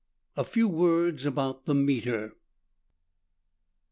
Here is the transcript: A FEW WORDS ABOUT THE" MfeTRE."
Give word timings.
A 0.35 0.43
FEW 0.43 0.67
WORDS 0.67 1.27
ABOUT 1.27 1.65
THE" 1.65 1.75
MfeTRE." 1.75 2.31